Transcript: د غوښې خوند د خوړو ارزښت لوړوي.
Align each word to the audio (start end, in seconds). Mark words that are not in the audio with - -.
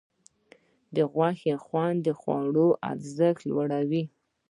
د 0.95 0.97
غوښې 1.13 1.53
خوند 1.65 1.97
د 2.05 2.09
خوړو 2.19 2.67
ارزښت 2.91 3.41
لوړوي. 3.51 4.03